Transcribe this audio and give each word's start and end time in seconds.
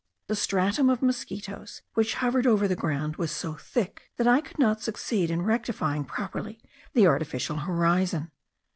The 0.25 0.35
stratum 0.35 0.89
of 0.89 1.03
mosquitos, 1.03 1.83
which 1.93 2.15
hovered 2.15 2.47
over 2.47 2.67
the 2.67 2.75
ground, 2.75 3.17
was 3.17 3.29
so 3.31 3.53
thick 3.53 4.09
that 4.17 4.27
I 4.27 4.41
could 4.41 4.57
not 4.57 4.81
succeed 4.81 5.29
in 5.29 5.43
rectifying 5.43 6.05
properly 6.05 6.59
the 6.93 7.05
artificial 7.05 7.57
horizon. 7.57 8.31